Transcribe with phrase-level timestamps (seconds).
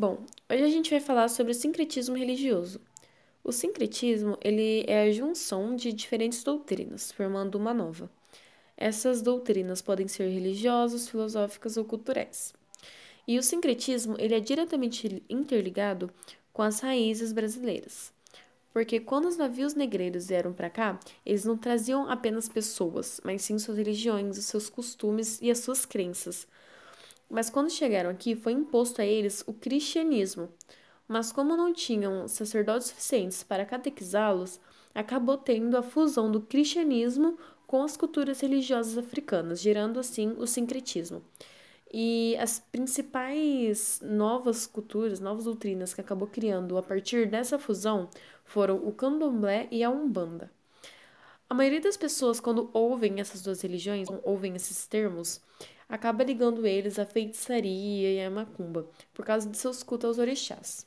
[0.00, 2.80] Bom, hoje a gente vai falar sobre o sincretismo religioso.
[3.42, 8.08] O sincretismo ele é a junção de diferentes doutrinas, formando uma nova.
[8.76, 12.54] Essas doutrinas podem ser religiosas, filosóficas ou culturais.
[13.26, 16.08] E o sincretismo ele é diretamente interligado
[16.52, 18.12] com as raízes brasileiras.
[18.72, 23.58] Porque quando os navios negreiros vieram para cá, eles não traziam apenas pessoas, mas sim
[23.58, 26.46] suas religiões, os seus costumes e as suas crenças.
[27.30, 30.48] Mas quando chegaram aqui, foi imposto a eles o cristianismo.
[31.06, 34.60] Mas como não tinham sacerdotes suficientes para catequizá-los,
[34.94, 41.22] acabou tendo a fusão do cristianismo com as culturas religiosas africanas, gerando assim o sincretismo.
[41.92, 48.08] E as principais novas culturas, novas doutrinas que acabou criando a partir dessa fusão
[48.44, 50.50] foram o candomblé e a umbanda.
[51.48, 55.40] A maioria das pessoas, quando ouvem essas duas religiões, ouvem esses termos,
[55.88, 60.86] acaba ligando eles à feitiçaria e à macumba, por causa de seus cultos aos orixás.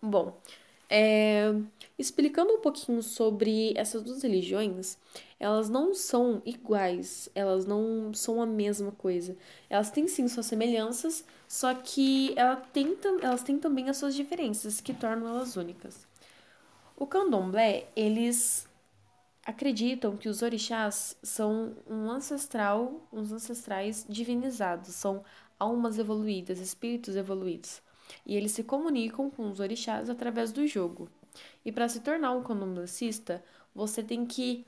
[0.00, 0.38] Bom,
[0.88, 1.52] é,
[1.98, 4.96] explicando um pouquinho sobre essas duas religiões,
[5.38, 9.36] elas não são iguais, elas não são a mesma coisa.
[9.68, 14.80] Elas têm sim suas semelhanças, só que ela tem, elas têm também as suas diferenças,
[14.80, 16.06] que tornam elas únicas.
[16.96, 18.66] O candomblé, eles
[19.46, 25.24] acreditam que os orixás são um ancestral, uns ancestrais divinizados, são
[25.58, 27.80] almas evoluídas, espíritos evoluídos.
[28.26, 31.08] E eles se comunicam com os orixás através do jogo.
[31.64, 34.66] E para se tornar um candomblessista, você tem que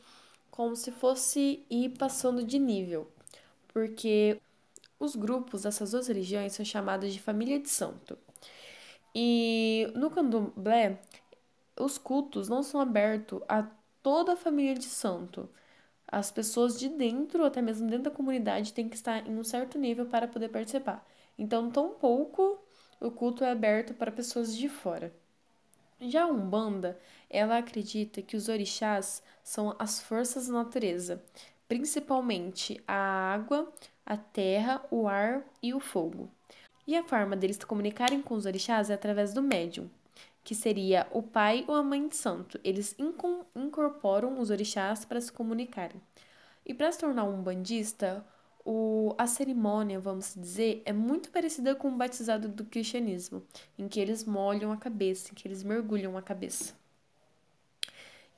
[0.48, 3.10] como se fosse ir passando de nível,
[3.68, 4.40] porque
[4.98, 8.18] os grupos dessas duas religiões são chamados de família de santo.
[9.14, 11.00] E no candomblé,
[11.78, 13.66] os cultos não são abertos a
[14.08, 15.50] toda a família de santo.
[16.10, 19.78] As pessoas de dentro, até mesmo dentro da comunidade, têm que estar em um certo
[19.78, 21.06] nível para poder participar.
[21.38, 22.58] Então, tão pouco
[23.02, 25.12] o culto é aberto para pessoas de fora.
[26.00, 31.22] Já a Umbanda, ela acredita que os orixás são as forças da natureza,
[31.68, 33.70] principalmente a água,
[34.06, 36.30] a terra, o ar e o fogo.
[36.86, 39.86] E a forma deles se comunicarem com os orixás é através do médium,
[40.48, 42.58] que seria o pai ou a mãe de santo.
[42.64, 42.96] Eles
[43.54, 46.00] incorporam os orixás para se comunicarem.
[46.64, 48.24] E para se tornar um bandista,
[48.64, 53.42] o, a cerimônia, vamos dizer, é muito parecida com o batizado do cristianismo,
[53.78, 56.72] em que eles molham a cabeça, em que eles mergulham a cabeça.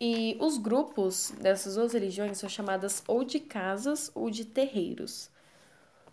[0.01, 5.31] E os grupos dessas duas religiões são chamadas ou de casas ou de terreiros.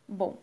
[0.07, 0.38] Bom,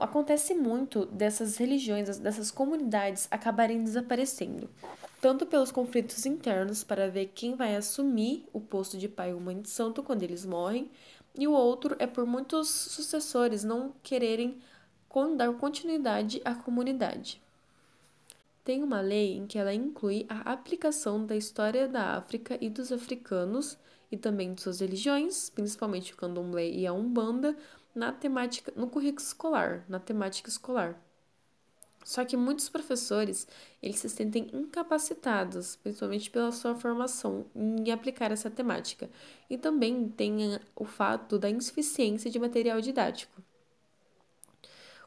[0.00, 4.70] acontece muito dessas religiões, dessas comunidades acabarem desaparecendo,
[5.20, 9.60] tanto pelos conflitos internos para ver quem vai assumir o posto de pai ou mãe
[9.60, 10.90] de santo quando eles morrem,
[11.34, 14.58] e o outro é por muitos sucessores não quererem
[15.36, 17.40] dar continuidade à comunidade.
[18.62, 22.92] Tem uma lei em que ela inclui a aplicação da história da África e dos
[22.92, 23.78] africanos
[24.10, 27.56] e também de suas religiões, principalmente o candomblé e a umbanda,
[27.96, 31.00] na temática, no currículo escolar, na temática escolar.
[32.04, 33.48] Só que muitos professores,
[33.82, 39.10] eles se sentem incapacitados, principalmente pela sua formação em aplicar essa temática,
[39.50, 43.42] e também tem o fato da insuficiência de material didático.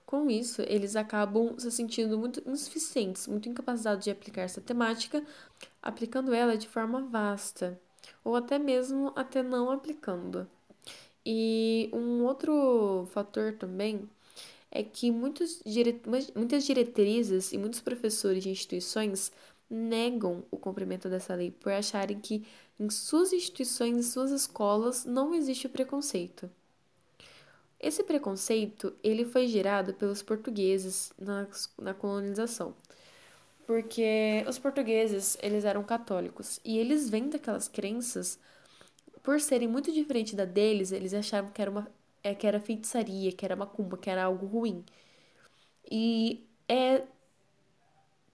[0.05, 5.23] Com isso, eles acabam se sentindo muito insuficientes, muito incapacitados de aplicar essa temática,
[5.81, 7.79] aplicando ela de forma vasta,
[8.25, 10.49] ou até mesmo até não aplicando.
[11.31, 14.09] E um outro fator também
[14.71, 16.01] é que muitos dire...
[16.35, 19.31] muitas diretrizes e muitos professores de instituições
[19.69, 22.47] negam o cumprimento dessa lei por acharem que
[22.79, 26.49] em suas instituições e suas escolas não existe preconceito.
[27.79, 31.47] Esse preconceito ele foi gerado pelos portugueses na,
[31.77, 32.73] na colonização,
[33.67, 38.39] porque os portugueses eles eram católicos e eles vêm daquelas crenças
[39.29, 41.87] por serem muito diferentes da deles, eles achavam que era uma
[42.23, 44.83] é que era feitiçaria, que era macumba, que era algo ruim.
[45.89, 47.03] E é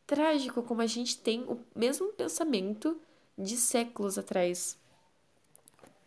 [0.08, 2.98] trágico como a gente tem o mesmo pensamento
[3.38, 4.78] de séculos atrás.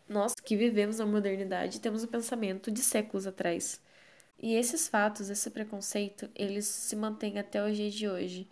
[0.08, 3.82] Nós que vivemos na modernidade temos o pensamento de séculos atrás.
[4.38, 8.48] E esses fatos, esse preconceito, eles se mantêm até o dia de hoje.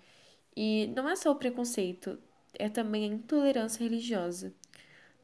[0.55, 2.19] E não é só o preconceito,
[2.53, 4.53] é também a intolerância religiosa.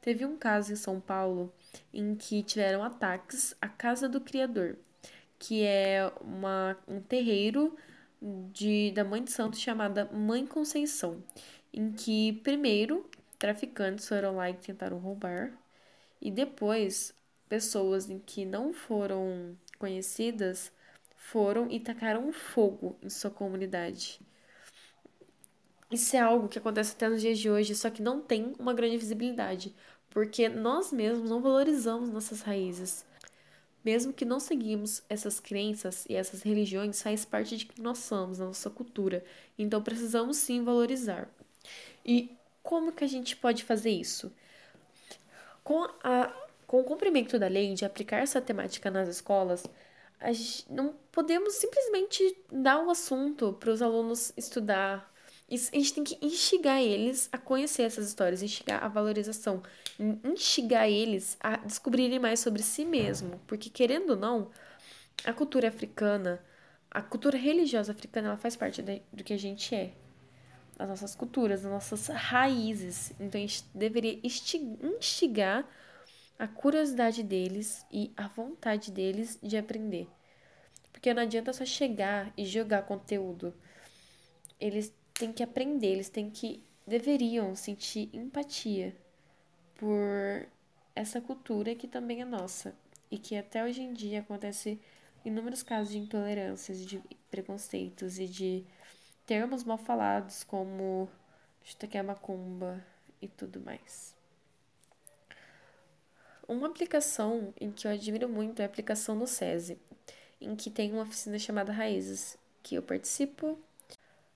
[0.03, 1.53] Teve um caso em São Paulo
[1.95, 4.77] em que tiveram ataques à Casa do Criador,
[5.39, 7.77] que é uma, um terreiro
[8.53, 11.23] de, da Mãe de Santos chamada Mãe Conceição,
[11.73, 13.09] em que primeiro
[13.39, 15.53] traficantes foram lá e tentaram roubar,
[16.21, 17.15] e depois
[17.49, 20.73] pessoas em que não foram conhecidas
[21.17, 24.21] foram e tacaram fogo em sua comunidade.
[25.93, 28.73] Isso é algo que acontece até nos dias de hoje, só que não tem uma
[28.73, 29.75] grande visibilidade,
[30.09, 33.05] porque nós mesmos não valorizamos nossas raízes.
[33.85, 38.39] Mesmo que não seguimos essas crenças e essas religiões, faz parte de quem nós somos,
[38.39, 39.23] da nossa cultura.
[39.59, 41.29] Então precisamos sim valorizar.
[42.05, 44.33] E como que a gente pode fazer isso?
[45.63, 46.33] Com, a,
[46.67, 49.67] com o cumprimento da lei de aplicar essa temática nas escolas,
[50.19, 55.12] a gente não podemos simplesmente dar o um assunto para os alunos estudar.
[55.55, 59.63] A gente tem que instigar eles a conhecer essas histórias, instigar a valorização,
[60.25, 64.51] instigar eles a descobrirem mais sobre si mesmo, porque querendo ou não,
[65.25, 66.43] a cultura africana,
[66.91, 68.83] a cultura religiosa africana, ela faz parte
[69.13, 69.93] do que a gente é,
[70.79, 73.13] as nossas culturas, as nossas raízes.
[73.21, 75.69] Então a gente deveria instigar
[76.39, 80.09] a curiosidade deles e a vontade deles de aprender.
[80.93, 83.55] Porque não adianta só chegar e jogar conteúdo.
[84.59, 88.93] Eles têm que aprender, eles têm que deveriam sentir empatia
[89.77, 90.49] por
[90.97, 92.75] essa cultura que também é nossa
[93.09, 94.81] e que até hoje em dia acontece
[95.25, 98.65] inúmeros casos de intolerâncias, de preconceitos e de
[99.25, 101.09] termos mal falados como
[101.63, 102.85] chutaquia macumba
[103.21, 104.17] e tudo mais.
[106.49, 109.79] Uma aplicação em que eu admiro muito é a aplicação no SESI,
[110.41, 113.57] em que tem uma oficina chamada Raízes, que eu participo.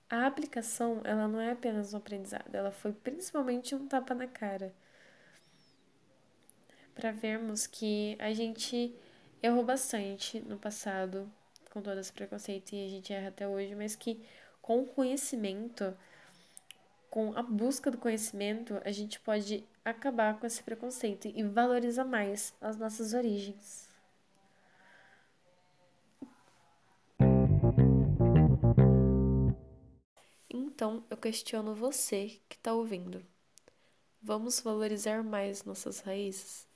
[0.09, 4.73] A aplicação, ela não é apenas um aprendizado, ela foi principalmente um tapa na cara.
[6.95, 8.95] Para vermos que a gente
[9.43, 11.29] errou bastante no passado,
[11.71, 14.25] com todo esse preconceito, e a gente erra até hoje, mas que
[14.61, 15.93] com o conhecimento,
[17.09, 22.53] com a busca do conhecimento, a gente pode acabar com esse preconceito e valorizar mais
[22.61, 23.86] as nossas origens.
[30.77, 33.25] Então, eu questiono você que está ouvindo.
[34.21, 36.67] Vamos valorizar mais nossas raízes?